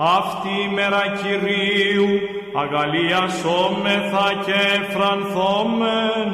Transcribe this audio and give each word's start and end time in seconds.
Αυτή 0.00 0.48
η 0.48 0.74
μέρα 0.74 1.02
Κυρίου 1.22 2.08
αγαλίασόμεθα 2.54 4.28
και 4.46 4.62
φρανθόμεν 4.92 6.30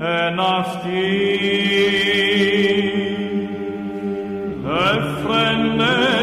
εν 0.00 0.40
αυτή. 0.40 1.06
Εφρενέστον 4.66 6.15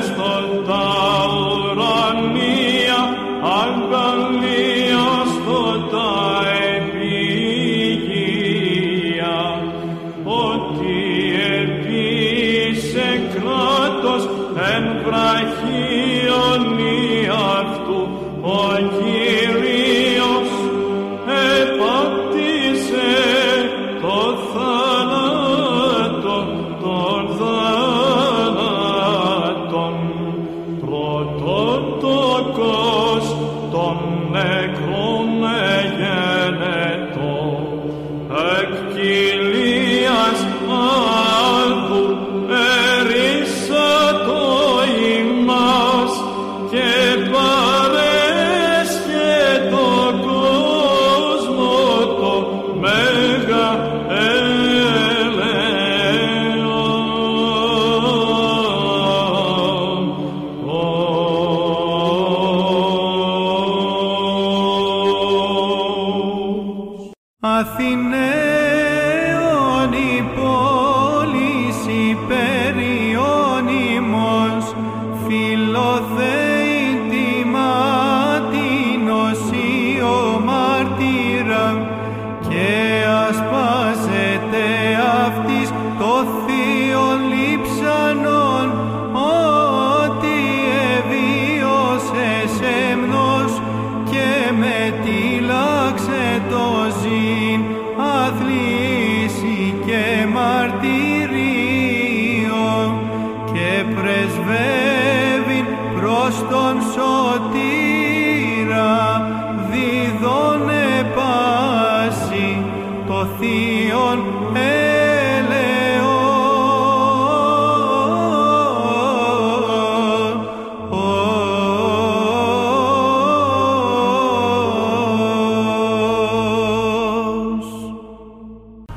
Athena 67.74 68.23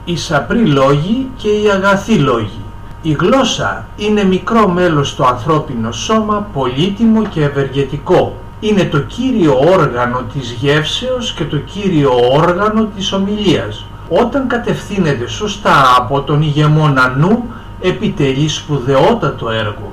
Οι 0.09 0.17
σαπροί 0.17 0.67
λόγοι 0.67 1.31
και 1.37 1.49
οι 1.49 1.71
αγαθοί 1.71 2.15
λόγοι. 2.15 2.61
Η 3.03 3.13
γλώσσα 3.13 3.87
είναι 3.97 4.25
μικρό 4.25 4.69
μέλος 4.69 5.09
στο 5.09 5.25
ανθρώπινο 5.25 5.93
σώμα, 5.93 6.47
πολύτιμο 6.53 7.23
και 7.23 7.45
ευεργετικό. 7.45 8.37
Είναι 8.61 8.85
το 8.85 8.99
κύριο 8.99 9.59
όργανο 9.73 10.23
της 10.33 10.51
γεύσεως 10.51 11.33
και 11.33 11.45
το 11.45 11.57
κύριο 11.57 12.11
όργανο 12.33 12.89
της 12.97 13.13
ομιλίας. 13.13 13.85
Όταν 14.09 14.47
κατευθύνεται 14.47 15.29
σωστά 15.29 15.95
από 15.97 16.21
τον 16.21 16.43
ηγεμόνα 16.43 17.15
νου, 17.17 17.45
επιτελεί 17.81 18.49
σπουδαιότατο 18.49 19.51
έργο. 19.51 19.93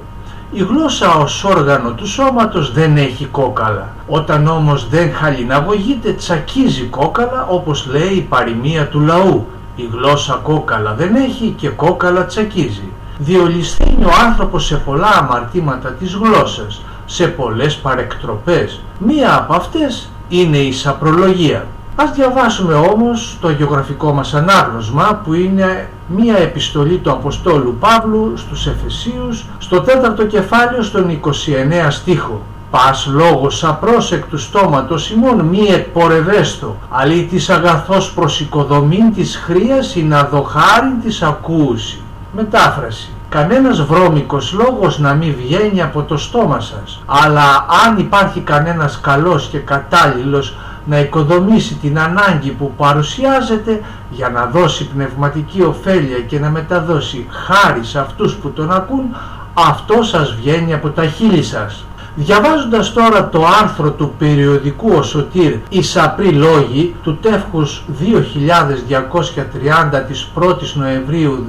Η 0.52 0.64
γλώσσα 0.64 1.14
ως 1.16 1.44
όργανο 1.44 1.92
του 1.92 2.08
σώματος 2.08 2.74
δεν 2.74 2.98
έχει 2.98 3.26
κόκαλα. 3.26 3.94
Όταν 4.08 4.48
όμως 4.48 4.90
δεν 4.90 5.14
χαλιναγωγείται 5.14 6.12
τσακίζει 6.14 6.84
κόκαλα 6.84 7.48
όπως 7.50 7.88
λέει 7.92 8.14
η 8.16 8.22
παροιμία 8.22 8.88
του 8.88 9.00
λαού. 9.00 9.48
Η 9.76 9.90
γλώσσα 9.92 10.40
κόκαλα 10.44 10.94
δεν 10.94 11.16
έχει 11.16 11.54
και 11.58 11.70
κόκαλα 11.70 12.26
τσακίζει. 12.26 12.92
Διολυσθένει 13.18 14.06
ο 14.06 14.12
άνθρωπος 14.28 14.66
σε 14.66 14.76
πολλά 14.76 15.08
αμαρτήματα 15.08 15.90
της 15.90 16.14
γλώσσας, 16.14 16.82
σε 17.06 17.28
πολλές 17.28 17.76
παρεκτροπές. 17.76 18.82
Μία 19.00 19.36
από 19.36 19.54
αυτές 19.54 20.10
είναι 20.30 20.58
η 20.58 20.72
σαπρολογία. 20.72 21.66
Ας 21.96 22.12
διαβάσουμε 22.12 22.74
όμως 22.74 23.38
το 23.42 23.50
γεωγραφικό 23.50 24.14
μας 24.14 24.34
ανάγνωσμα 24.34 25.22
που 25.24 25.34
είναι 25.34 25.90
μία 26.08 26.38
επιστολή 26.38 26.98
του 26.98 27.12
Αποστόλου 27.12 27.78
Παύλου 27.80 28.34
στους 28.38 28.68
Εφεσίους 28.68 29.46
στο 29.58 29.82
τέταρτο 29.82 30.26
κεφάλαιο 30.26 30.82
στον 30.82 31.10
29 31.10 31.88
στίχο. 31.90 32.42
Πας 32.74 33.06
λόγος 33.06 33.64
απρόσεκτου 33.64 34.38
στόματος 34.38 35.10
ημών 35.10 35.40
μη 35.40 35.60
εκπορευέστο, 35.60 36.78
αλλή 36.90 37.24
της 37.24 37.50
αγαθός 37.50 38.12
προς 38.12 38.40
οικοδομήν 38.40 39.14
της 39.14 39.42
χρίας 39.46 39.96
ή 39.96 40.04
να 40.04 40.24
δοχάριν 40.24 41.02
της 41.04 41.22
ακούουση. 41.22 42.02
Μετάφραση. 42.32 43.12
Κανένας 43.30 43.82
βρώμικος 43.86 44.54
λόγος 44.54 45.00
να 45.00 45.14
μην 45.14 45.36
βγαίνει 45.36 45.82
από 45.82 46.04
το 46.04 46.18
στόμα 46.18 46.60
σας, 46.60 47.04
αλλά 47.06 47.66
αν 47.86 47.98
υπάρχει 47.98 48.40
κανένας 48.40 49.00
καλός 49.02 49.48
και 49.48 49.58
κατάλληλος 49.58 50.56
να 50.86 51.00
οικοδομήσει 51.00 51.74
την 51.76 52.00
ανάγκη 52.00 52.52
που 52.52 52.72
παρουσιάζεται 52.78 53.82
για 54.10 54.30
να 54.30 54.46
δώσει 54.46 54.88
πνευματική 54.88 55.62
ωφέλεια 55.62 56.20
και 56.20 56.40
να 56.40 56.50
μεταδώσει 56.50 57.28
χάρη 57.30 57.84
σε 57.84 58.00
αυτούς 58.00 58.34
που 58.36 58.50
τον 58.52 58.72
ακούν, 58.72 59.16
αυτό 59.54 60.04
σας 60.04 60.36
βγαίνει 60.36 60.74
από 60.74 60.90
τα 60.90 61.06
χείλη 61.06 61.44
σας. 61.44 61.86
Διαβάζοντας 62.16 62.94
τώρα 62.94 63.30
το 63.30 63.46
άρθρο 63.62 63.92
του 63.92 64.14
περιοδικού 64.18 64.92
Ο 64.98 65.04
Σωτήρ 65.04 65.56
«Οι 65.70 65.82
Σαπροί 65.82 66.32
Λόγοι» 66.32 66.96
του 67.04 67.18
τεύχους 67.18 67.84
2230 68.00 70.04
της 70.08 70.32
1ης 70.40 70.74
Νοεμβρίου 70.74 71.46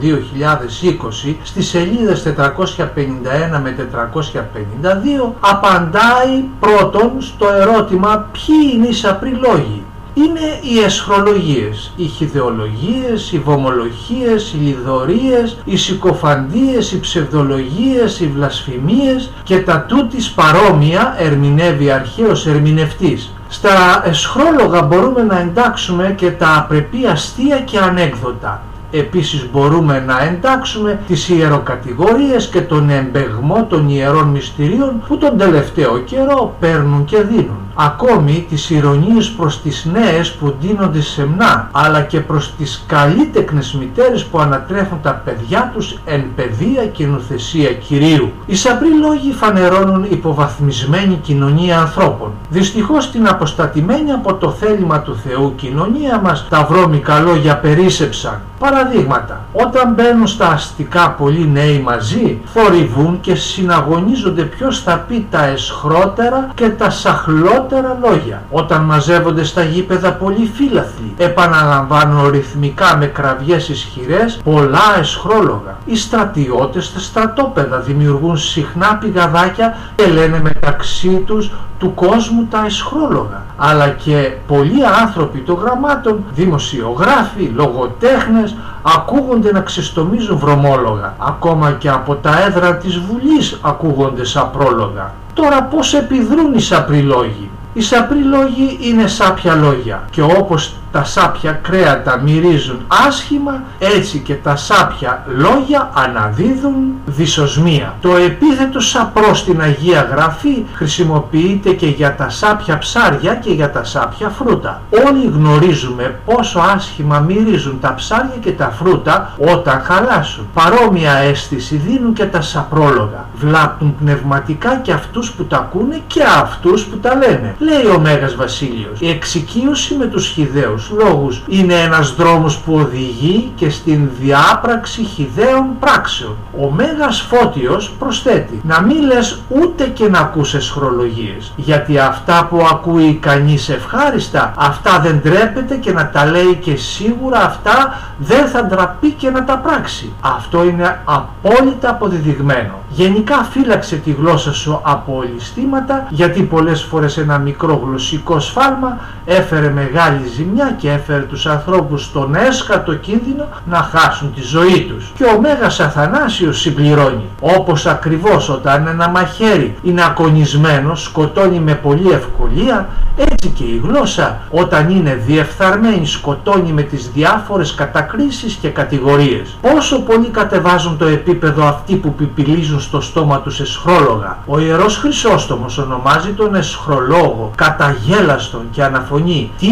2020 1.27 1.35
στις 1.43 1.69
σελίδες 1.69 2.23
451 2.23 3.61
με 3.63 3.71
452 3.71 5.33
απαντάει 5.41 6.45
πρώτον 6.61 7.13
στο 7.19 7.49
ερώτημα 7.49 8.29
ποιοι 8.33 8.73
είναι 8.75 8.87
οι 8.87 8.93
Σαπροί 8.93 9.31
Λόγοι; 9.31 9.84
Είναι 10.15 10.59
οι 10.63 10.79
εσχρολογίες, 10.85 11.93
οι 11.97 12.05
χιδεολογίες, 12.05 13.33
οι 13.33 13.39
βομολογίες, 13.39 14.53
οι 14.53 14.57
λιδωρίες, 14.57 15.57
οι 15.65 15.77
συκοφαντίες, 15.77 16.93
οι 16.93 17.01
ψευδολογίες, 17.01 18.21
οι 18.21 18.27
βλασφημίες 18.27 19.31
και 19.43 19.59
τα 19.61 19.81
τούτης 19.89 20.31
παρόμοια 20.31 21.15
ερμηνεύει 21.19 21.91
αρχαίος 21.91 22.47
ερμηνευτής. 22.47 23.33
Στα 23.49 24.03
εσχρόλογα 24.05 24.83
μπορούμε 24.83 25.23
να 25.23 25.41
εντάξουμε 25.41 26.15
και 26.17 26.31
τα 26.31 26.57
απρεπή 26.57 27.07
αστεία 27.07 27.59
και 27.59 27.79
ανέκδοτα. 27.79 28.63
Επίσης 28.91 29.51
μπορούμε 29.53 30.05
να 30.07 30.23
εντάξουμε 30.23 31.01
τις 31.07 31.29
ιεροκατηγορίες 31.29 32.49
και 32.49 32.61
τον 32.61 32.91
εμπεγμό 32.91 33.67
των 33.69 33.89
ιερών 33.89 34.29
μυστηρίων 34.29 35.03
που 35.09 35.19
τον 35.19 35.39
τελευταίο 35.39 35.99
καιρό 35.99 36.57
παίρνουν 36.61 37.05
και 37.05 37.23
δίνουν. 37.23 37.64
Ακόμη 37.75 38.47
τις 38.49 38.71
ηρωνίες 38.71 39.31
προς 39.31 39.63
τις 39.63 39.89
νέες 39.93 40.33
που 40.33 40.55
ντύνονται 40.59 41.01
σεμνά, 41.01 41.69
αλλά 41.73 42.01
και 42.01 42.21
προς 42.21 42.55
τις 42.59 42.85
καλλίτεκνες 42.87 43.73
μητέρες 43.73 44.25
που 44.25 44.39
ανατρέφουν 44.39 45.01
τα 45.03 45.23
παιδιά 45.25 45.71
τους 45.75 45.99
εν 46.05 46.25
παιδεία 46.37 46.87
και 46.87 47.07
νουθεσία 47.07 47.73
Κυρίου. 47.73 48.33
Οι 48.47 48.55
σαπροί 48.55 48.89
λόγοι 48.89 49.33
φανερώνουν 49.33 50.07
υποβαθμισμένη 50.09 51.15
κοινωνία 51.23 51.79
ανθρώπων. 51.79 52.33
Δυστυχώς 52.49 53.11
την 53.11 53.29
αποστατημένη 53.29 54.13
από 54.13 54.35
το 54.35 54.51
θέλημα 54.51 55.01
του 55.01 55.17
Θεού 55.17 55.55
κοινωνία 55.57 56.21
μας 56.21 56.47
τα 56.49 56.67
βρώμικα 56.71 57.19
λόγια 57.19 57.59
περίσεψαν. 57.59 58.41
Παραδείγματα, 58.59 59.45
όταν 59.53 59.93
μπαίνουν 59.93 60.27
στα 60.27 60.49
αστικά 60.49 61.11
πολλοί 61.11 61.49
νέοι 61.53 61.79
μαζί, 61.79 62.41
θορυβούν 62.45 63.21
και 63.21 63.35
συναγωνίζονται 63.35 64.43
ποιος 64.43 64.83
θα 64.83 65.05
πει 65.09 65.27
τα 65.31 65.45
εσχρότερα 65.45 66.51
και 66.55 66.69
τα 66.69 66.91
σαχλότερα 66.91 67.64
λόγια. 68.03 68.43
Όταν 68.51 68.83
μαζεύονται 68.83 69.45
στα 69.45 69.63
γήπεδα 69.63 70.13
πολλοί 70.13 70.51
φύλαθλοι, 70.55 71.15
επαναλαμβάνουν 71.17 72.31
ρυθμικά 72.31 72.97
με 72.97 73.07
κραυγές 73.07 73.69
ισχυρές 73.69 74.41
πολλά 74.45 74.99
εσχρόλογα. 74.99 75.77
Οι 75.85 75.97
στρατιώτες 75.97 76.85
στα 76.85 76.99
στρατόπεδα 76.99 77.79
δημιουργούν 77.79 78.37
συχνά 78.37 78.97
πηγαδάκια 79.01 79.77
και 79.95 80.07
λένε 80.07 80.41
μεταξύ 80.41 81.23
τους 81.27 81.53
του 81.79 81.95
κόσμου 81.95 82.47
τα 82.51 82.63
εσχρόλογα. 82.67 83.43
Αλλά 83.57 83.89
και 83.89 84.33
πολλοί 84.47 84.87
άνθρωποι 85.03 85.39
των 85.39 85.59
γραμμάτων, 85.63 86.25
δημοσιογράφοι, 86.35 87.53
λογοτέχνες, 87.55 88.57
ακούγονται 88.83 89.53
να 89.53 89.61
ξεστομίζουν 89.61 90.39
βρωμόλογα. 90.39 91.15
Ακόμα 91.19 91.73
και 91.73 91.89
από 91.91 92.15
τα 92.15 92.43
έδρα 92.47 92.77
της 92.77 92.99
Βουλής 92.99 93.59
ακούγονται 93.63 94.25
σαπρόλογα. 94.25 95.13
Τώρα 95.35 95.63
πώς 95.63 95.95
επιδρούν 95.95 96.55
οι 96.55 96.61
σαπριλόγοι; 96.61 97.51
Οι 97.75 97.81
σαπριλόγοι 97.81 98.79
είναι 98.81 99.07
σάπια 99.07 99.55
λόγια. 99.55 100.09
Και 100.11 100.23
όπως 100.23 100.75
τα 100.95 101.05
σάπια 101.05 101.53
κρέατα 101.53 102.21
μυρίζουν 102.21 102.79
άσχημα, 103.07 103.63
έτσι 103.79 104.19
και 104.19 104.35
τα 104.35 104.57
σάπια 104.57 105.25
λόγια 105.27 105.91
αναδίδουν 105.95 106.75
δυσοσμία. 107.07 107.95
Το 108.01 108.17
επίθετο 108.17 108.81
σαπρό 108.81 109.35
στην 109.35 109.61
Αγία 109.61 110.03
Γραφή 110.03 110.65
χρησιμοποιείται 110.75 111.73
και 111.73 111.87
για 111.87 112.15
τα 112.15 112.29
σάπια 112.29 112.79
ψάρια 112.79 113.35
και 113.35 113.53
για 113.53 113.71
τα 113.71 113.85
σάπια 113.85 114.29
φρούτα. 114.29 114.83
Όλοι 115.07 115.31
γνωρίζουμε 115.35 116.21
πόσο 116.25 116.59
άσχημα 116.59 117.19
μυρίζουν 117.19 117.81
τα 117.81 117.95
ψάρια 117.95 118.37
και 118.41 118.53
τα 118.53 118.71
φρούτα 118.79 119.33
όταν 119.39 119.81
χαλάσουν. 119.81 120.49
Παρόμοια 120.55 121.13
αίσθηση 121.13 121.77
δίνουν 121.77 122.13
και 122.13 122.25
τα 122.25 122.41
σαπρόλογα. 122.41 123.29
Βλάπτουν 123.37 123.95
πνευματικά 123.99 124.77
και 124.77 124.93
αυτούς 124.93 125.31
που 125.31 125.45
τα 125.45 125.57
ακούνε 125.57 126.01
και 126.07 126.23
αυτούς 126.23 126.85
που 126.85 126.99
τα 126.99 127.15
λένε. 127.15 127.55
Λέει 127.59 127.95
ο 127.97 128.01
Μέγας 128.01 128.35
Βασίλειος, 128.35 129.01
η 129.01 129.09
εξοικείωση 129.09 129.95
με 129.95 130.07
τους 130.07 130.27
χιδαίους 130.27 130.84
λόγους 130.91 131.43
είναι 131.49 131.75
ένας 131.75 132.15
δρόμος 132.15 132.59
που 132.59 132.75
οδηγεί 132.75 133.53
και 133.55 133.71
στην 133.71 134.11
διάπραξη 134.21 135.03
χιδαίων 135.03 135.67
πράξεων. 135.81 136.37
Ο 136.61 136.71
Μέγας 136.71 137.21
Φώτιος 137.21 137.91
προσθέτει 137.99 138.61
να 138.65 138.81
μην 138.81 139.03
λες 139.03 139.41
ούτε 139.49 139.85
και 139.85 140.09
να 140.09 140.19
ακούς 140.19 140.55
εσχρολογίες 140.55 141.53
γιατί 141.57 141.99
αυτά 141.99 142.47
που 142.51 142.67
ακούει 142.71 143.15
κανείς 143.15 143.69
ευχάριστα 143.69 144.55
αυτά 144.57 145.01
δεν 145.01 145.23
τρέπεται 145.23 145.77
και 145.77 145.93
να 145.93 146.09
τα 146.09 146.25
λέει 146.25 146.55
και 146.61 146.77
σίγουρα 146.77 147.45
αυτά 147.45 147.99
δεν 148.19 148.47
θα 148.47 148.65
ντραπεί 148.65 149.11
και 149.11 149.31
να 149.31 149.45
τα 149.45 149.59
πράξει. 149.59 150.13
Αυτό 150.21 150.65
είναι 150.65 151.01
απόλυτα 151.05 151.91
αποδεδειγμένο. 151.91 152.83
Γενικά 152.91 153.37
φύλαξε 153.37 153.97
τη 153.97 154.11
γλώσσα 154.11 154.53
σου 154.53 154.81
από 154.83 155.17
ολιστήματα 155.17 156.07
γιατί 156.11 156.43
πολλές 156.43 156.83
φορές 156.83 157.17
ένα 157.17 157.39
μικρό 157.39 157.83
γλωσσικό 157.85 158.41
σφάλμα 158.41 158.99
έφερε 159.25 159.69
μεγάλη 159.69 160.27
ζημιά 160.35 160.74
και 160.77 160.91
έφερε 160.91 161.23
τους 161.23 161.47
ανθρώπους 161.47 162.05
στον 162.05 162.35
έσκατο 162.35 162.95
κίνδυνο 162.95 163.49
να 163.65 163.77
χάσουν 163.77 164.35
τη 164.35 164.43
ζωή 164.43 164.81
τους. 164.89 165.13
Και 165.17 165.25
ο 165.25 165.41
Μέγας 165.41 165.81
Αθανάσιος 165.81 166.61
συμπληρώνει 166.61 167.29
όπως 167.41 167.87
ακριβώς 167.87 168.49
όταν 168.49 168.87
ένα 168.87 169.09
μαχαίρι 169.09 169.77
είναι 169.83 170.05
ακονισμένο 170.05 170.95
σκοτώνει 170.95 171.59
με 171.59 171.75
πολύ 171.75 172.11
ευκολία 172.11 172.89
έτσι 173.17 173.49
και 173.49 173.65
η 173.65 173.81
γλώσσα 173.85 174.41
όταν 174.51 174.91
είναι 174.91 175.23
διεφθαρμένη 175.27 176.07
σκοτώνει 176.07 176.73
με 176.73 176.83
τις 176.83 177.11
διάφορες 177.15 177.75
κατακρίσεις 177.75 178.55
και 178.55 178.69
κατηγορίες. 178.69 179.57
Πόσο 179.61 180.01
πολύ 180.01 180.29
κατεβάζουν 180.29 180.99
το 180.99 181.07
επίπεδο 181.07 181.65
αυτοί 181.67 181.97
που 181.97 182.15
πιπιλίζουν 182.15 182.81
στο 182.81 183.01
στόμα 183.01 183.41
τους 183.41 183.61
εσχρόλογα. 183.61 184.39
Ο 184.47 184.59
Ιερός 184.59 184.97
Χρυσόστομος 184.97 185.79
ονομάζει 185.79 186.31
τον 186.31 186.55
εσχρολόγο 186.55 187.51
καταγέλαστον 187.57 188.63
και 188.71 188.83
αναφωνεί 188.83 189.51
τι 189.59 189.69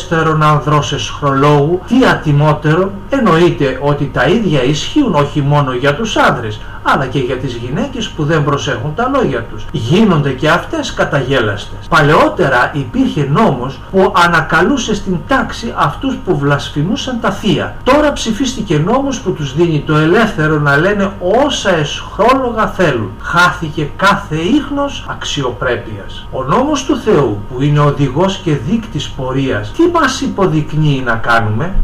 ευτελέστερον 0.00 0.42
ανδρός 0.42 0.92
εσχρολόγου, 0.92 1.80
τι 1.86 2.06
ατιμότερο, 2.10 2.92
εννοείται 3.10 3.78
ότι 3.82 4.10
τα 4.12 4.24
ίδια 4.24 4.62
ισχύουν 4.64 5.14
όχι 5.14 5.40
μόνο 5.40 5.72
για 5.72 5.94
τους 5.94 6.16
άνδρες, 6.16 6.60
αλλά 6.82 7.06
και 7.06 7.18
για 7.18 7.36
τις 7.36 7.54
γυναίκες 7.54 8.08
που 8.08 8.24
δεν 8.24 8.44
προσέχουν 8.44 8.94
τα 8.94 9.10
λόγια 9.14 9.42
τους. 9.42 9.64
Γίνονται 9.72 10.30
και 10.30 10.48
αυτές 10.48 10.94
καταγέλαστες. 10.94 11.86
Παλαιότερα 11.88 12.70
υπήρχε 12.74 13.28
νόμος 13.32 13.80
που 13.90 14.12
ανακαλούσε 14.26 14.94
στην 14.94 15.16
τάξη 15.26 15.74
αυτούς 15.76 16.14
που 16.24 16.38
βλασφημούσαν 16.38 17.20
τα 17.20 17.30
θεία. 17.30 17.76
Τώρα 17.84 18.12
ψηφίστηκε 18.12 18.78
νόμος 18.78 19.20
που 19.20 19.32
τους 19.32 19.54
δίνει 19.54 19.82
το 19.86 19.96
ελεύθερο 19.96 20.58
να 20.58 20.76
λένε 20.76 21.12
όσα 21.44 21.70
εσχρόλογα 21.76 22.66
θέλουν. 22.66 23.10
Χάθηκε 23.20 23.90
κάθε 23.96 24.36
ίχνος 24.36 25.06
αξιοπρέπειας. 25.08 26.26
Ο 26.30 26.42
νόμος 26.42 26.84
του 26.84 26.96
Θεού 26.96 27.38
που 27.48 27.62
είναι 27.62 27.80
οδηγός 27.80 28.36
και 28.36 28.56
δείκτης 28.56 29.08
πορείας, 29.08 29.72
τι 29.72 29.82
μας 29.92 30.20
υποδεικνύει 30.20 31.02
να 31.04 31.14
κάνουμε; 31.14 31.74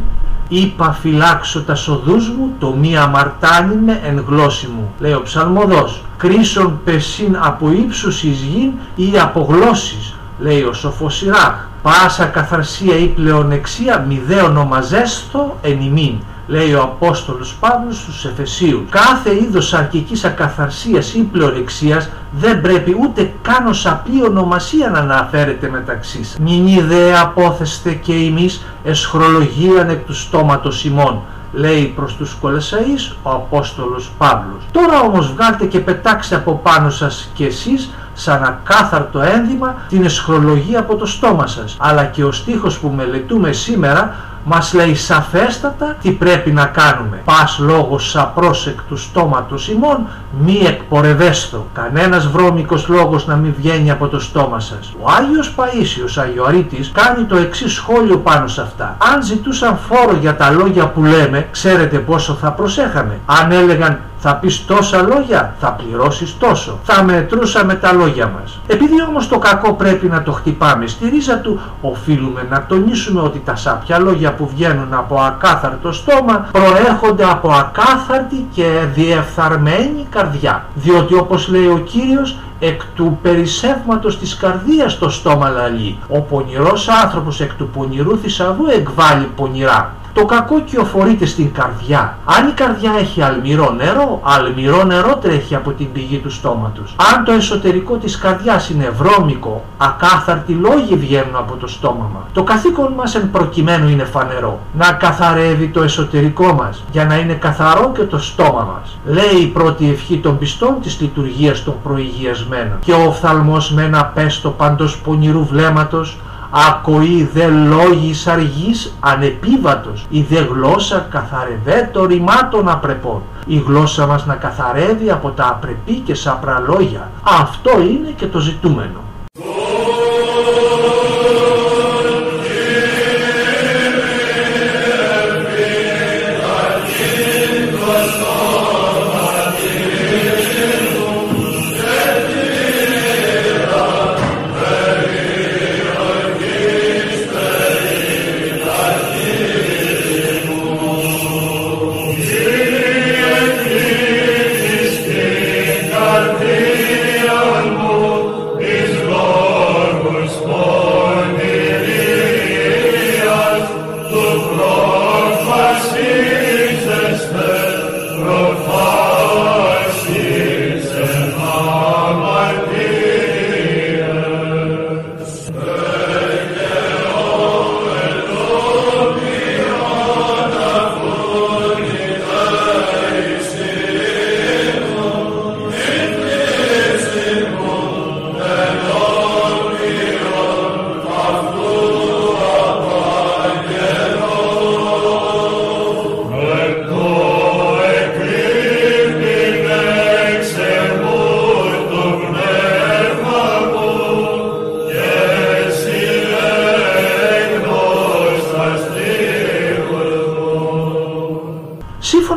Είπα 0.47 0.91
φυλάξω 0.91 1.63
τα 1.63 1.75
σοδούς 1.75 2.29
μου, 2.29 2.49
το 2.59 2.71
μη 2.71 2.97
αμαρτάνει 2.97 3.75
με 3.75 4.01
εν 4.03 4.23
γλώσση 4.27 4.67
μου. 4.67 4.93
Λέει 4.99 5.13
ο 5.13 5.21
ψαλμοδός, 5.21 6.03
κρίσον 6.17 6.79
πεσίν 6.83 7.37
από 7.41 7.71
ύψους 7.71 8.23
εις 8.23 8.39
γην 8.39 8.71
ή 8.95 9.19
από 9.19 9.47
γλώσσης, 9.49 10.15
λέει 10.39 10.61
ο 10.61 10.73
σοφός 10.73 11.21
Ιράχ. 11.21 11.65
Πάσα 11.81 12.25
καθαρσία 12.25 12.97
ή 12.97 13.07
πλεονεξία 13.07 14.05
μηδέ 14.07 14.41
ονομαζέστο 14.41 15.57
εν 15.61 15.81
ημίν 15.81 16.19
λέει 16.47 16.73
ο 16.73 16.81
Απόστολος 16.81 17.57
Παύλος 17.59 17.97
στους 17.97 18.25
Εφεσίους. 18.25 18.89
Κάθε 18.89 19.35
είδος 19.35 19.73
αρκικής 19.73 20.23
ακαθαρσίας 20.23 21.13
ή 21.13 21.19
πλεονεξίας 21.19 22.09
δεν 22.31 22.61
πρέπει 22.61 22.97
ούτε 23.01 23.33
καν 23.41 23.67
ως 23.67 23.85
απλή 23.85 24.23
ονομασία 24.23 24.89
να 24.89 24.99
αναφέρεται 24.99 25.69
μεταξύ 25.69 26.23
σας. 26.23 26.37
Μην 26.39 26.67
ιδέα 26.67 27.21
απόθεστε 27.21 27.93
και 27.93 28.13
εμείς 28.13 28.65
εσχρολογίαν 28.83 29.89
εκ 29.89 30.05
του 30.05 30.13
στόματος 30.13 30.85
ημών 30.85 31.21
λέει 31.53 31.93
προς 31.95 32.15
τους 32.15 32.33
Κολεσαείς 32.41 33.15
ο 33.23 33.29
Απόστολος 33.29 34.11
Παύλος. 34.17 34.63
Τώρα 34.71 34.99
όμως 34.99 35.33
βγάλτε 35.33 35.65
και 35.65 35.79
πετάξτε 35.79 36.35
από 36.35 36.53
πάνω 36.63 36.89
σας 36.89 37.29
και 37.33 37.45
εσείς 37.45 37.89
σαν 38.13 38.43
ακάθαρτο 38.43 39.21
ένδυμα 39.21 39.75
την 39.89 40.03
εσχρολογία 40.03 40.79
από 40.79 40.95
το 40.95 41.05
στόμα 41.05 41.47
σας. 41.47 41.75
Αλλά 41.79 42.05
και 42.05 42.23
ο 42.23 42.31
στίχος 42.31 42.79
που 42.79 42.93
μελετούμε 42.95 43.51
σήμερα 43.51 44.15
μας 44.43 44.73
λέει 44.73 44.95
σαφέστατα 44.95 45.95
τι 46.01 46.11
πρέπει 46.11 46.51
να 46.51 46.65
κάνουμε. 46.65 47.21
Πας 47.25 47.57
λόγος 47.59 48.09
σαπρόσεκ 48.09 48.81
του 48.81 48.97
στόματος 48.97 49.69
ημών 49.69 50.07
μη 50.39 50.61
εκπορευέστο. 50.65 51.67
Κανένας 51.73 52.27
βρώμικος 52.27 52.87
λόγος 52.87 53.27
να 53.27 53.35
μην 53.35 53.53
βγαίνει 53.57 53.91
από 53.91 54.07
το 54.07 54.19
στόμα 54.19 54.59
σας. 54.59 54.93
Ο 55.01 55.09
Άγιος 55.09 55.53
Παΐσιος 55.57 56.21
Αγιορείτης 56.21 56.91
κάνει 56.93 57.23
το 57.23 57.35
εξής 57.35 57.73
σχόλιο 57.73 58.17
πάνω 58.17 58.47
σε 58.47 58.61
αυτά. 58.61 58.97
Αν 59.13 59.23
ζητούσαν 59.23 59.77
φόρο 59.87 60.17
για 60.21 60.35
τα 60.35 60.49
λόγια 60.49 60.87
που 60.87 61.03
λέμε, 61.03 61.47
ξέρετε 61.51 61.97
πόσο 61.97 62.33
θα 62.33 62.51
προσέχαμε. 62.51 63.19
Αν 63.25 63.51
έλεγαν 63.51 63.99
θα 64.19 64.35
πεις 64.35 64.65
τόσα 64.65 65.01
λόγια, 65.01 65.55
θα 65.59 65.71
πληρώσεις 65.71 66.37
τόσο. 66.37 66.79
Θα 66.83 67.03
μετρούσαμε 67.03 67.73
τα 67.73 67.93
λόγια 67.93 68.27
μας. 68.39 68.59
Επειδή 68.67 69.03
όμως 69.09 69.27
το 69.27 69.37
κακό 69.37 69.73
πρέπει 69.73 70.07
να 70.07 70.23
το 70.23 70.31
χτυπάμε 70.31 70.87
στη 70.87 71.09
ρίζα 71.09 71.37
του, 71.37 71.59
οφείλουμε 71.81 72.47
να 72.49 72.65
τονίσουμε 72.65 73.21
ότι 73.21 73.41
τα 73.45 73.55
σάπια 73.55 73.99
λόγια 73.99 74.33
που 74.33 74.49
βγαίνουν 74.55 74.93
από 74.93 75.15
ακάθαρτο 75.19 75.91
στόμα 75.91 76.47
προέρχονται 76.51 77.23
από 77.23 77.51
ακάθαρτη 77.51 78.47
και 78.53 78.79
διεφθαρμένη 78.93 80.07
καρδιά. 80.09 80.65
Διότι 80.75 81.13
όπως 81.13 81.47
λέει 81.47 81.67
ο 81.67 81.77
Κύριος, 81.77 82.37
εκ 82.59 82.81
του 82.95 83.19
περισσεύματος 83.21 84.19
της 84.19 84.35
καρδίας 84.35 84.97
το 84.97 85.09
στόμα 85.09 85.49
λαλεί. 85.49 85.97
Ο 86.07 86.21
πονηρός 86.21 86.87
άνθρωπος 86.87 87.41
εκ 87.41 87.53
του 87.53 87.69
πονηρού 87.69 88.17
θησαυρού 88.17 88.65
εκβάλλει 88.67 89.29
πονηρά. 89.35 89.95
Το 90.17 90.25
κακό 90.25 90.59
κυοφορείται 90.59 91.25
στην 91.25 91.53
καρδιά. 91.53 92.17
Αν 92.25 92.47
η 92.47 92.51
καρδιά 92.51 92.91
έχει 92.99 93.21
αλμυρό 93.21 93.71
νερό, 93.77 94.21
αλμυρό 94.23 94.83
νερό 94.83 95.15
τρέχει 95.15 95.55
από 95.55 95.71
την 95.71 95.91
πηγή 95.91 96.17
του 96.17 96.29
στόματος. 96.29 96.95
Αν 97.13 97.23
το 97.23 97.31
εσωτερικό 97.31 97.95
της 97.95 98.17
καρδιάς 98.17 98.69
είναι 98.69 98.89
βρώμικο, 98.89 99.63
ακάθαρτοι 99.77 100.53
λόγοι 100.53 100.95
βγαίνουν 100.95 101.35
από 101.35 101.55
το 101.55 101.67
στόμα 101.67 102.09
μας. 102.13 102.23
Το 102.33 102.43
καθήκον 102.43 102.93
μας 102.93 103.15
εν 103.15 103.31
προκειμένου 103.31 103.89
είναι 103.89 104.03
φανερό. 104.03 104.59
Να 104.77 104.91
καθαρεύει 104.91 105.67
το 105.67 105.83
εσωτερικό 105.83 106.53
μας, 106.53 106.83
για 106.91 107.05
να 107.05 107.17
είναι 107.17 107.33
καθαρό 107.33 107.91
και 107.95 108.03
το 108.03 108.19
στόμα 108.19 108.67
μας. 108.73 108.97
Λέει 109.05 109.41
η 109.41 109.47
πρώτη 109.47 109.89
ευχή 109.89 110.17
των 110.17 110.37
πιστών 110.37 110.75
της 110.81 111.01
λειτουργίας 111.01 111.63
των 111.63 111.73
προηγιασμένων. 111.83 112.79
Και 112.79 112.93
ο 112.93 113.03
οφθαλμός 113.07 113.71
με 113.71 113.83
ένα 113.83 114.05
πέστο 114.05 114.49
παντός 114.49 114.97
πονηρού 114.97 115.45
βλέμματος, 115.45 116.17
ακοή 116.49 117.29
δε 117.33 117.47
λόγης 117.47 118.27
αργής 118.27 118.95
ανεπίβατος, 118.99 120.05
η 120.09 120.21
δε 120.21 120.39
γλώσσα 120.39 121.07
καθαρευέ 121.09 121.89
το 121.93 122.05
ρημάτων 122.05 122.69
απρεπών. 122.69 123.21
Η 123.45 123.63
γλώσσα 123.67 124.05
μας 124.05 124.25
να 124.25 124.35
καθαρεύει 124.35 125.11
από 125.11 125.29
τα 125.29 125.47
απρεπή 125.47 125.93
και 125.93 126.13
σαπρά 126.13 126.59
λόγια. 126.59 127.11
Αυτό 127.23 127.81
είναι 127.81 128.09
και 128.15 128.27
το 128.27 128.39
ζητούμενο. 128.39 129.06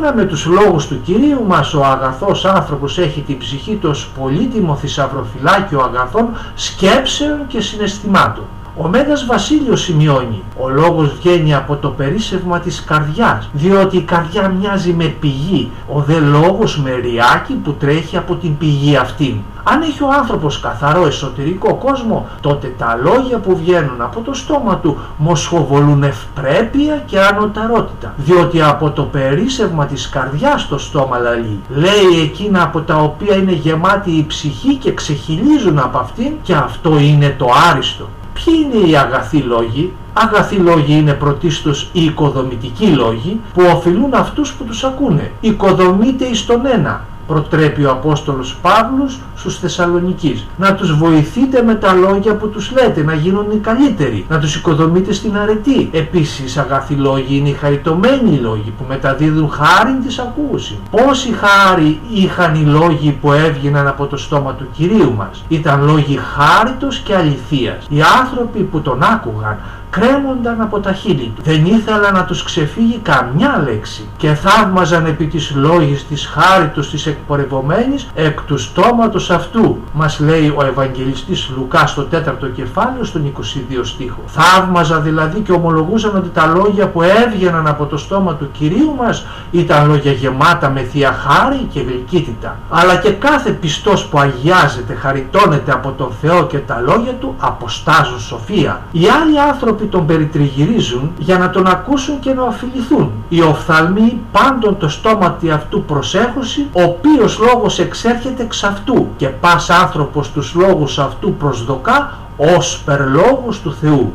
Σύμφωνα 0.00 0.23
με 0.23 0.28
τους 0.28 0.47
λόγους 0.47 0.87
του 0.87 1.00
Κυρίου 1.02 1.45
μας 1.47 1.75
ο 1.75 1.85
αγαθός 1.85 2.45
άνθρωπος 2.45 2.99
έχει 2.99 3.21
την 3.21 3.38
ψυχή 3.38 3.76
του 3.76 3.88
ως 3.90 4.11
πολύτιμο 4.19 4.76
θησαυροφυλάκιο 4.76 5.80
αγαθών 5.80 6.28
σκέψεων 6.54 7.47
και 7.47 7.61
συναισθημάτων. 7.61 8.45
Ο 8.83 8.89
Μέγας 8.89 9.27
Βασίλειος 9.27 9.83
σημειώνει 9.83 10.43
«Ο 10.59 10.69
λόγος 10.69 11.15
βγαίνει 11.15 11.55
από 11.55 11.77
το 11.77 11.89
περίσσευμα 11.89 12.61
της 12.61 12.85
καρδιάς, 12.85 13.49
διότι 13.53 13.97
η 13.97 14.03
καρδιά 14.03 14.49
μοιάζει 14.49 14.93
με 14.93 15.05
πηγή, 15.05 15.71
ο 15.93 16.01
δε 16.01 16.19
λόγος 16.19 16.79
με 16.79 16.91
ριάκι 16.91 17.53
που 17.53 17.73
τρέχει 17.73 18.17
από 18.17 18.35
την 18.35 18.59
πηγή 18.59 18.97
αυτήν». 18.97 19.35
Αν 19.63 19.83
έχει 19.83 20.03
ο 20.03 20.09
άνθρωπος 20.19 20.61
καθαρό 20.61 21.07
εσωτερικό 21.07 21.75
κόσμο, 21.75 22.29
τότε 22.41 22.75
τα 22.79 22.99
λόγια 23.03 23.39
που 23.39 23.57
βγαίνουν 23.57 24.01
από 24.01 24.21
το 24.21 24.35
στόμα 24.35 24.77
του 24.77 24.99
μοσχοβολούν 25.17 26.03
ευπρέπεια 26.03 27.03
και 27.07 27.21
ανωταρότητα, 27.21 28.15
διότι 28.17 28.63
από 28.63 28.91
το 28.91 29.03
περίσσευμα 29.03 29.87
της 29.87 30.09
καρδιάς 30.09 30.69
το 30.69 30.79
στόμα 30.79 31.19
λαλεί. 31.19 31.61
Λέει 31.69 32.23
εκείνα 32.23 32.63
από 32.63 32.81
τα 32.81 32.97
οποία 32.97 33.37
είναι 33.37 33.53
γεμάτη 33.53 34.11
η 34.11 34.25
ψυχή 34.27 34.75
και 34.75 34.95
ξεχυλίζουν 34.95 35.79
από 35.79 35.99
αυτήν 35.99 36.33
και 36.43 36.55
αυτό 36.55 36.99
είναι 36.99 37.35
το 37.39 37.47
άριστο. 37.71 38.09
Ποιοι 38.44 38.54
είναι 38.64 38.87
οι 38.87 38.97
αγαθοί 38.97 39.38
λόγοι; 39.38 39.92
Αγαθοί 40.12 40.56
λόγοι 40.56 40.92
είναι 40.92 41.12
πρωτίστως 41.12 41.90
οι 41.92 42.04
οικοδομητικοί 42.04 42.87
λόγοι 42.87 43.40
που 43.54 43.62
οφειλούν 43.75 44.14
αυτούς 44.14 44.52
που 44.52 44.64
τους 44.64 44.85
ακούνε. 44.85 45.32
Οικοδομείται 45.40 46.25
εις 46.25 46.47
τον 46.47 46.66
ένα 46.66 47.04
προτρέπει 47.31 47.85
ο 47.85 47.91
Απόστολος 47.91 48.59
Παύλος 48.63 49.21
στους 49.37 49.59
Θεσσαλονικείς. 49.59 50.47
Να 50.57 50.75
τους 50.75 50.97
βοηθείτε 50.97 51.63
με 51.63 51.75
τα 51.75 51.93
λόγια 51.93 52.35
που 52.37 52.49
τους 52.49 52.73
λέτε, 52.73 53.03
να 53.03 53.15
γίνουν 53.15 53.51
οι 53.51 53.57
καλύτεροι, 53.57 54.27
να 54.29 54.39
τους 54.39 54.57
οικοδομείτε 54.57 55.13
στην 55.13 55.37
αρετή. 55.37 55.91
Επίσης 55.93 56.57
αγαθοί 56.57 56.95
λόγοι 56.95 57.37
είναι 57.37 57.49
οι 57.49 57.53
χαριτωμένοι 57.53 58.37
λόγοι 58.37 58.73
που 58.79 58.85
μεταδίδουν 58.89 59.51
χάρη 59.51 59.99
της 60.07 60.19
ακούση. 60.19 60.79
Πόση 60.91 61.33
χάρη 61.33 62.01
είχαν 62.13 62.55
οι 62.55 62.65
λόγοι 62.65 63.19
που 63.21 63.33
έβγαιναν 63.33 63.87
από 63.87 64.07
το 64.07 64.17
στόμα 64.17 64.55
του 64.55 64.69
Κυρίου 64.73 65.15
μας; 65.17 65.45
Ήταν 65.49 65.85
λόγοι 65.85 66.19
χάριτος 66.35 66.99
και 66.99 67.15
αληθείας. 67.15 67.87
Οι 67.89 68.01
άνθρωποι 68.21 68.59
που 68.59 68.81
τον 68.81 69.03
άκουγαν 69.03 69.59
κρέμονταν 69.90 70.61
από 70.61 70.80
τα 70.80 70.92
χείλη 70.92 71.32
του. 71.37 71.42
Δεν 71.42 71.64
ήθελα 71.64 72.11
να 72.11 72.25
τους 72.25 72.42
ξεφύγει 72.42 72.99
καμιά 73.02 73.62
λέξη 73.64 74.09
και 74.16 74.35
θαύμαζαν 74.35 75.06
επί 75.06 75.26
της 75.26 75.52
λόγης 75.54 76.06
της 76.06 76.26
χάριτος 76.26 76.90
της 76.90 77.06
εκπορευομένης 77.06 78.09
εκ 78.14 78.40
του 78.40 78.59
στόματος 78.59 79.30
αυτού. 79.30 79.78
Μας 79.92 80.20
λέει 80.20 80.52
ο 80.56 80.64
Ευαγγελιστής 80.64 81.50
Λουκάς 81.56 81.90
στο 81.90 82.06
4ο 82.12 82.50
κεφάλαιο 82.54 83.04
στον 83.04 83.32
22 83.80 83.80
στίχο. 83.82 84.20
Θαύμαζα 84.26 85.00
δηλαδή 85.00 85.40
και 85.40 85.52
ομολογούσαν 85.52 86.16
ότι 86.16 86.28
τα 86.28 86.47
λόγια 86.47 86.88
που 86.88 87.02
έβγαιναν 87.02 87.66
από 87.66 87.87
το 87.87 87.97
στόμα 87.97 88.35
του 88.35 88.50
Κυρίου 88.50 88.94
μας 88.99 89.26
ήταν 89.50 89.88
λόγια 89.88 90.12
γεμάτα 90.12 90.70
με 90.70 90.80
θεία 90.80 91.12
χάρη 91.12 91.68
και 91.73 91.80
γλυκύτητα. 91.80 92.59
Αλλά 92.68 92.97
και 92.97 93.11
κάθε 93.11 93.50
πιστός 93.50 94.06
που 94.06 94.18
αγιάζεται, 94.18 94.94
χαριτώνεται 94.94 95.73
από 95.73 95.90
τον 95.90 96.12
Θεό 96.20 96.47
και 96.47 96.59
τα 96.59 96.82
λόγια 96.87 97.12
του 97.12 97.35
αποστάζουν 97.38 98.20
σοφία. 98.20 98.80
Οι 98.92 99.06
άλλοι 99.23 99.40
άνθρωποι 99.40 99.80
άνθρωποι 99.81 99.87
τον 99.87 100.07
περιτριγυρίζουν 100.07 101.11
για 101.19 101.39
να 101.39 101.51
τον 101.51 101.67
ακούσουν 101.67 102.19
και 102.21 102.35
να 102.35 102.43
οφειληθούν. 102.43 103.11
Οι 103.29 103.41
οφθαλμοί 103.41 104.21
πάντων 104.33 104.77
το 104.79 104.89
στόματι 104.89 105.51
αυτού 105.51 105.83
προσέχουσι, 105.83 106.67
ο 106.73 106.83
οποίος 106.83 107.39
λόγος 107.39 107.79
εξέρχεται 107.79 108.43
εξ 108.43 108.65
αυτού 108.65 109.09
και 109.17 109.27
πας 109.27 109.71
άνθρωπος 109.71 110.31
τους 110.31 110.55
λόγους 110.55 110.99
αυτού 110.99 111.35
προσδοκά 111.35 112.19
ως 112.37 112.83
περλόγους 112.85 113.61
του 113.61 113.73
Θεού. 113.73 114.13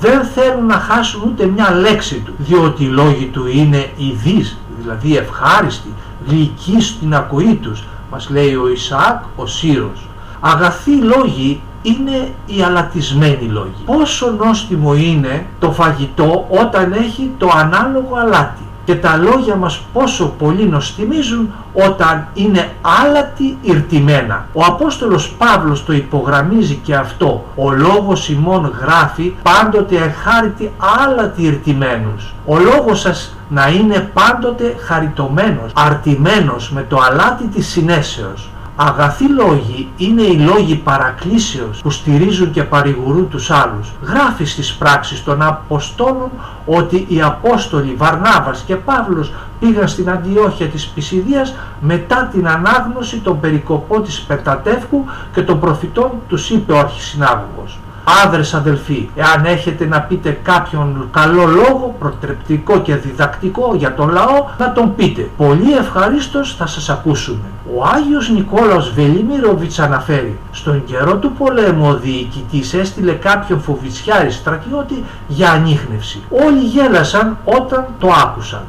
Δεν 0.00 0.24
θέλουν 0.24 0.66
να 0.66 0.74
χάσουν 0.74 1.22
ούτε 1.26 1.46
μια 1.46 1.74
λέξη 1.74 2.22
του, 2.24 2.32
διότι 2.38 2.84
οι 2.84 2.88
λόγοι 2.88 3.26
του 3.26 3.46
είναι 3.46 3.90
ειδείς, 3.96 4.58
δηλαδή 4.78 5.16
ευχάριστοι, 5.16 5.88
γλυκοί 6.28 6.80
στην 6.80 7.14
ακοή 7.14 7.58
τους, 7.62 7.84
μας 8.10 8.30
λέει 8.30 8.54
ο 8.54 8.68
Ισαάκ 8.68 9.22
ο 9.36 9.46
Σύρος. 9.46 10.08
Αγαθοί 10.40 10.96
λόγοι 10.96 11.60
είναι 11.84 12.28
οι 12.46 12.62
αλατισμένοι 12.62 13.48
λόγοι. 13.50 13.74
Πόσο 13.84 14.30
νόστιμο 14.30 14.94
είναι 14.94 15.46
το 15.58 15.72
φαγητό 15.72 16.46
όταν 16.50 16.92
έχει 16.92 17.30
το 17.38 17.50
ανάλογο 17.54 18.16
αλάτι 18.16 18.62
και 18.84 18.94
τα 18.94 19.16
λόγια 19.16 19.56
μας 19.56 19.80
πόσο 19.92 20.34
πολύ 20.38 20.68
νοστιμίζουν 20.68 21.52
όταν 21.72 22.26
είναι 22.34 22.68
άλατι 22.80 23.58
ηρτημένα. 23.62 24.46
Ο 24.52 24.64
Απόστολος 24.64 25.34
Παύλος 25.38 25.84
το 25.84 25.92
υπογραμμίζει 25.92 26.74
και 26.74 26.94
αυτό. 26.94 27.44
Ο 27.54 27.70
λόγος 27.70 28.28
ημών 28.28 28.72
γράφει 28.80 29.34
πάντοτε 29.42 29.96
εχάρητη 29.96 30.72
άλατι 31.04 31.42
ηρτημένους. 31.42 32.34
Ο 32.46 32.58
λόγος 32.58 33.00
σας 33.00 33.36
να 33.48 33.68
είναι 33.68 34.10
πάντοτε 34.12 34.74
χαριτωμένος, 34.86 35.72
αρτημένος 35.74 36.70
με 36.70 36.86
το 36.88 36.98
αλάτι 37.10 37.46
της 37.46 37.66
συνέσεως. 37.66 38.48
Αγαθοί 38.76 39.28
λόγοι 39.28 39.88
είναι 39.96 40.22
οι 40.22 40.38
λόγοι 40.38 40.74
παρακλήσεως 40.76 41.80
που 41.82 41.90
στηρίζουν 41.90 42.50
και 42.50 42.62
παρηγορούν 42.62 43.28
τους 43.28 43.50
άλλους. 43.50 43.92
Γράφει 44.02 44.44
στις 44.44 44.74
πράξεις 44.74 45.24
των 45.24 45.42
Αποστόλων 45.42 46.30
ότι 46.66 47.06
οι 47.08 47.22
Απόστολοι 47.22 47.94
Βαρνάβας 47.94 48.62
και 48.66 48.76
Παύλος 48.76 49.32
πήγαν 49.60 49.88
στην 49.88 50.10
Αντιόχεια 50.10 50.66
της 50.66 50.86
Πισιδίας 50.86 51.54
μετά 51.80 52.28
την 52.32 52.48
ανάγνωση 52.48 53.18
των 53.18 53.40
περικοπών 53.40 54.04
της 54.04 54.20
Πεντατεύκου 54.20 55.04
και 55.34 55.42
των 55.42 55.60
προφητών 55.60 56.10
τους 56.28 56.50
είπε 56.50 56.72
ο 56.72 56.78
Αρχισυνάγωγος. 56.78 57.78
Άδρες 58.24 58.54
αδελφοί, 58.54 59.08
εάν 59.16 59.44
έχετε 59.44 59.86
να 59.86 60.00
πείτε 60.00 60.38
κάποιον 60.42 61.08
καλό 61.12 61.46
λόγο, 61.46 61.96
προτρεπτικό 61.98 62.80
και 62.80 62.96
διδακτικό 62.96 63.74
για 63.74 63.94
τον 63.94 64.08
λαό, 64.08 64.46
να 64.58 64.72
τον 64.72 64.94
πείτε. 64.94 65.30
Πολύ 65.36 65.72
ευχαρίστως 65.72 66.54
θα 66.58 66.66
σας 66.66 66.88
ακούσουμε. 66.88 67.53
Ο 67.76 67.84
Άγιος 67.84 68.30
Νικόλαος 68.30 68.92
Βελιμίροβιτς 68.92 69.78
αναφέρει 69.78 70.38
«Στον 70.52 70.84
καιρό 70.84 71.16
του 71.16 71.32
πολέμου 71.32 71.88
ο 71.88 71.94
διοικητής 71.94 72.74
έστειλε 72.74 73.12
κάποιον 73.12 73.60
φοβιτσιάρη 73.60 74.30
στρατιώτη 74.30 75.04
για 75.28 75.50
ανείχνευση. 75.50 76.22
Όλοι 76.46 76.60
γέλασαν 76.60 77.38
όταν 77.44 77.86
το 77.98 78.08
άκουσαν. 78.24 78.62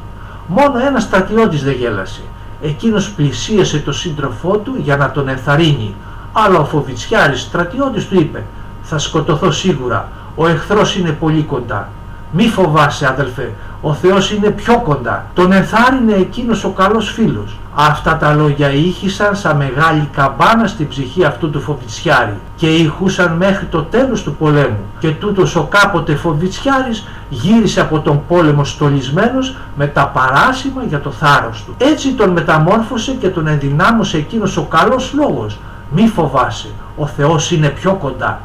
Μόνο 0.46 0.78
ένας 0.86 1.02
στρατιώτης 1.02 1.64
δεν 1.64 1.72
γέλασε. 1.72 2.20
Εκείνος 2.62 3.10
πλησίασε 3.10 3.78
το 3.78 3.92
σύντροφό 3.92 4.56
του 4.56 4.74
για 4.78 4.96
να 4.96 5.10
τον 5.10 5.28
ενθαρρύνει. 5.28 5.94
Αλλά 6.32 6.58
ο 6.58 6.64
φοβιτσιάρης 6.64 7.40
στρατιώτης 7.40 8.08
του 8.08 8.20
είπε 8.20 8.44
«Θα 8.82 8.98
σκοτωθώ 8.98 9.50
σίγουρα, 9.50 10.08
ο 10.34 10.46
εχθρός 10.46 10.96
είναι 10.96 11.10
πολύ 11.10 11.42
κοντά». 11.42 11.88
Μη 12.32 12.48
φοβάσαι 12.48 13.06
αδελφέ, 13.06 13.50
ο 13.80 13.94
Θεός 13.94 14.32
είναι 14.32 14.50
πιο 14.50 14.80
κοντά. 14.80 15.26
Τον 15.34 15.52
ενθάρρυνε 15.52 16.12
εκείνος 16.12 16.64
ο 16.64 16.70
καλός 16.70 17.10
φίλος. 17.12 17.58
Αυτά 17.74 18.16
τα 18.16 18.34
λόγια 18.34 18.70
ήχησαν 18.70 19.36
σαν 19.36 19.56
μεγάλη 19.56 20.08
καμπάνα 20.12 20.66
στην 20.66 20.88
ψυχή 20.88 21.24
αυτού 21.24 21.50
του 21.50 21.60
Φοβιτσιάρη 21.60 22.38
και 22.56 22.66
ηχούσαν 22.66 23.32
μέχρι 23.32 23.66
το 23.66 23.82
τέλος 23.82 24.22
του 24.22 24.34
πολέμου 24.34 24.78
και 24.98 25.10
τούτος 25.10 25.56
ο 25.56 25.62
κάποτε 25.62 26.14
Φοβιτσιάρης 26.14 27.06
γύρισε 27.28 27.80
από 27.80 28.00
τον 28.00 28.20
πόλεμο 28.28 28.64
στολισμένος 28.64 29.56
με 29.76 29.86
τα 29.86 30.06
παράσημα 30.06 30.82
για 30.88 31.00
το 31.00 31.10
θάρρος 31.10 31.64
του. 31.64 31.74
Έτσι 31.78 32.12
τον 32.12 32.30
μεταμόρφωσε 32.30 33.12
και 33.12 33.28
τον 33.28 33.46
ενδυνάμωσε 33.46 34.16
εκείνος 34.16 34.56
ο 34.56 34.62
καλός 34.62 35.12
λόγος. 35.14 35.58
Μη 35.90 36.08
φοβάσαι, 36.08 36.68
ο 36.96 37.06
Θεός 37.06 37.50
είναι 37.50 37.68
πιο 37.68 37.94
κοντά. 37.94 38.40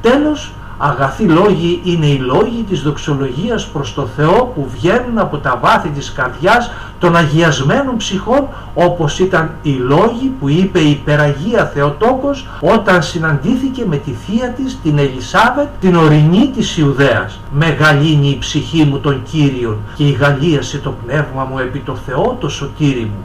Τέλος, 0.00 0.52
Αγαθοί 0.84 1.24
λόγοι 1.24 1.80
είναι 1.84 2.06
οι 2.06 2.18
λόγοι 2.18 2.64
της 2.68 2.82
δοξολογίας 2.82 3.66
προς 3.66 3.94
το 3.94 4.06
Θεό 4.16 4.52
που 4.54 4.68
βγαίνουν 4.74 5.18
από 5.18 5.38
τα 5.38 5.58
βάθη 5.62 5.88
της 5.88 6.12
καρδιάς 6.12 6.70
των 6.98 7.16
αγιασμένων 7.16 7.96
ψυχών 7.96 8.48
όπως 8.74 9.18
ήταν 9.18 9.50
οι 9.62 9.70
λόγοι 9.70 10.32
που 10.40 10.48
είπε 10.48 10.78
η 10.78 10.90
υπεραγία 10.90 11.70
Θεοτόκος 11.74 12.46
όταν 12.60 13.02
συναντήθηκε 13.02 13.84
με 13.86 13.96
τη 13.96 14.10
θεία 14.10 14.48
της 14.48 14.78
την 14.82 14.98
Ελισάβετ 14.98 15.68
την 15.80 15.96
ορεινή 15.96 16.50
της 16.56 16.76
Ιουδαίας. 16.76 17.40
Μεγαλύνει 17.52 18.28
η 18.28 18.38
ψυχή 18.38 18.84
μου 18.84 18.98
των 18.98 19.22
Κύριων 19.22 19.78
και 19.94 20.04
ηγαλίασε 20.04 20.78
το 20.78 20.94
πνεύμα 21.04 21.44
μου 21.44 21.58
επί 21.58 21.78
το 21.78 21.94
Θεό 22.06 22.36
το 22.40 22.48
σωτήρι 22.48 23.04
μου. 23.04 23.24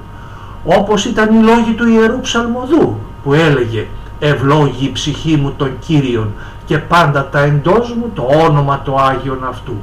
Όπως 0.79 1.05
ήταν 1.05 1.35
οι 1.35 1.43
λόγοι 1.43 1.73
του 1.77 1.87
Ιερού 1.87 2.19
Ψαλμοδού 2.19 2.97
που 3.23 3.33
έλεγε 3.33 3.87
«Ευλόγη 4.19 4.85
η 4.85 4.91
ψυχή 4.91 5.35
μου 5.35 5.53
των 5.57 5.71
Κύριων 5.79 6.33
και 6.67 6.77
πάντα 6.77 7.27
τα 7.27 7.39
εντός 7.39 7.93
μου 7.93 8.11
το 8.13 8.27
όνομα 8.45 8.81
το 8.85 8.95
Άγιον 8.95 9.45
αυτού. 9.49 9.75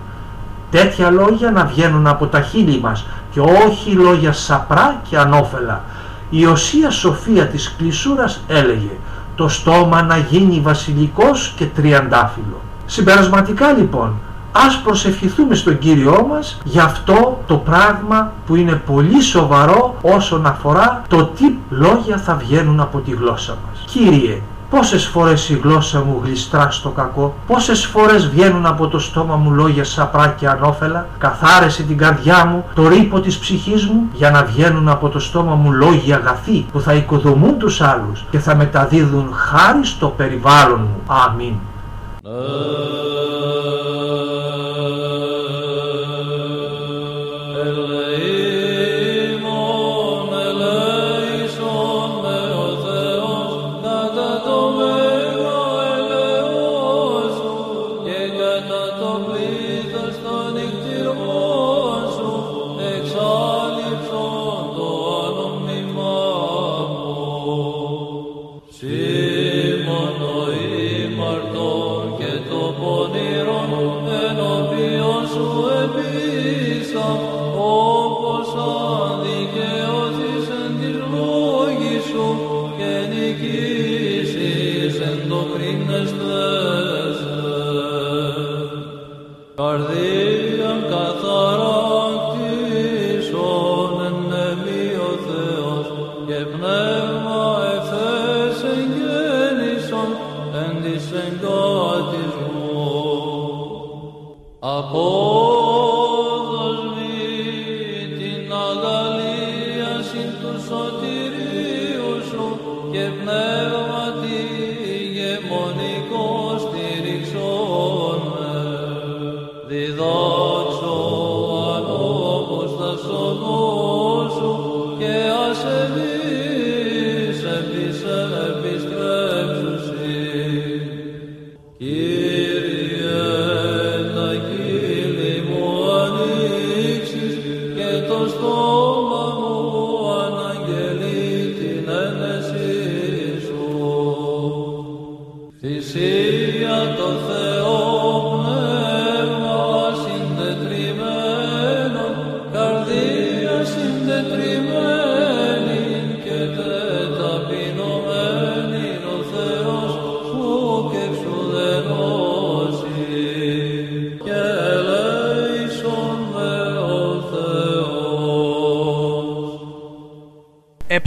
Τέτοια 0.71 1.11
λόγια 1.11 1.51
να 1.51 1.65
βγαίνουν 1.65 2.07
από 2.07 2.27
τα 2.27 2.41
χείλη 2.41 2.81
μας 2.81 3.07
και 3.31 3.41
όχι 3.41 3.91
λόγια 3.91 4.33
σαπρά 4.33 5.01
και 5.09 5.19
ανώφελα. 5.19 5.83
Η 6.31 6.47
Οσία 6.47 6.91
Σοφία 6.91 7.47
της 7.47 7.75
Κλεισούρας 7.79 8.41
έλεγε 8.49 8.91
το 9.35 9.49
στόμα 9.49 10.03
να 10.03 10.17
γίνει 10.17 10.61
βασιλικός 10.61 11.55
και 11.57 11.65
τριαντάφυλλο. 11.65 12.61
Συμπερασματικά 12.87 13.73
λοιπόν, 13.73 14.15
ας 14.53 14.81
προσευχηθούμε 14.85 15.55
στον 15.55 15.79
Κύριό 15.79 16.27
μας 16.29 16.61
για 16.65 16.85
αυτό 16.85 17.43
το 17.47 17.57
πράγμα 17.57 18.33
που 18.47 18.55
είναι 18.57 18.83
πολύ 18.87 19.21
σοβαρό 19.21 19.97
όσον 20.03 20.47
αφορά 20.47 21.03
το 21.09 21.25
τι 21.25 21.55
λόγια 21.71 22.19
θα 22.19 22.35
βγαίνουν 22.35 22.81
από 22.81 22.99
τη 22.99 23.11
γλώσσα 23.11 23.57
μας. 23.67 23.85
Κύριε, 23.87 24.41
Πόσες 24.77 25.07
φορές 25.07 25.49
η 25.49 25.61
γλώσσα 25.63 26.05
μου 26.05 26.21
γλιστρά 26.25 26.71
στο 26.71 26.89
κακό, 26.89 27.35
πόσες 27.47 27.85
φορές 27.87 28.29
βγαίνουν 28.29 28.67
από 28.67 28.89
το 28.89 28.99
στόμα 28.99 29.37
μου 29.37 29.51
λόγια 29.51 29.85
σαπρά 29.85 30.35
και 30.39 30.49
ανώφελα, 30.49 31.07
καθάρεσε 31.19 31.83
την 31.83 31.99
καρδιά 31.99 32.45
μου, 32.45 32.65
το 32.75 32.89
ρήπο 32.89 33.21
της 33.21 33.39
ψυχής 33.39 33.87
μου, 33.87 34.09
για 34.13 34.31
να 34.31 34.45
βγαίνουν 34.45 34.89
από 34.89 35.09
το 35.09 35.19
στόμα 35.19 35.55
μου 35.55 35.73
λόγια 35.73 36.17
αγαθοί 36.17 36.67
που 36.73 36.81
θα 36.81 36.95
οικοδομούν 36.95 37.59
τους 37.59 37.81
άλλους 37.81 38.25
και 38.31 38.39
θα 38.39 38.55
μεταδίδουν 38.55 39.33
χάρη 39.35 39.85
στο 39.85 40.07
περιβάλλον 40.07 40.81
μου. 40.81 41.03
Αμήν. 41.07 41.55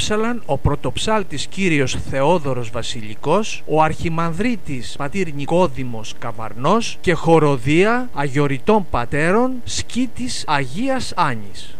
Έψαλαν 0.09 0.41
ο 0.45 0.57
πρωτοψάλτης 0.57 1.47
κύριος 1.47 1.97
Θεόδωρος 2.09 2.69
Βασιλικός, 2.69 3.63
ο 3.67 3.81
αρχιμανδρίτης 3.81 4.95
πατήρ 4.97 5.33
Νικόδημος 5.33 6.13
Καβαρνός 6.19 6.97
και 7.01 7.13
χοροδία 7.13 8.09
αγιοριτών 8.13 8.85
πατέρων 8.89 9.51
σκήτης 9.63 10.43
Αγίας 10.47 11.13
Άνης. 11.15 11.76